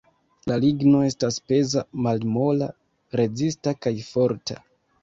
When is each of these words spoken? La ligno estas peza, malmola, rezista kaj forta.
La 0.51 0.55
ligno 0.63 1.01
estas 1.09 1.37
peza, 1.51 1.83
malmola, 2.07 2.73
rezista 3.23 3.77
kaj 3.85 3.97
forta. 4.11 4.61